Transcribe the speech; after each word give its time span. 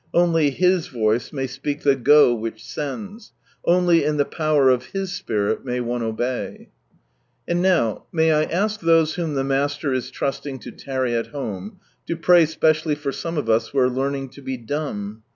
Only 0.15 0.49
His 0.49 0.87
voice 0.87 1.31
may 1.31 1.45
speak 1.45 1.83
the" 1.83 1.95
Go!" 1.95 2.33
which 2.33 2.65
sends. 2.65 3.33
Only 3.63 4.03
in 4.03 4.17
the 4.17 4.25
power 4.25 4.67
of 4.71 4.85
His 4.87 5.13
Spirit 5.13 5.63
may 5.63 5.79
one 5.79 6.01
obey. 6.01 6.69
And 7.47 7.61
now 7.61 8.05
may 8.11 8.31
I 8.31 8.45
ask 8.45 8.79
those 8.79 9.13
whom 9.13 9.35
the 9.35 9.43
Master 9.43 9.93
is 9.93 10.09
trusting 10.09 10.57
to 10.61 10.71
tarry 10.71 11.13
at 11.13 11.27
home, 11.27 11.79
to 12.07 12.17
pray 12.17 12.47
specially 12.47 12.95
for 12.95 13.11
some 13.11 13.37
of 13.37 13.47
us 13.47 13.67
who 13.67 13.77
are 13.77 13.91
learning 13.91 14.29
to 14.29 14.41
be 14.41 14.57
dumb? 14.57 15.21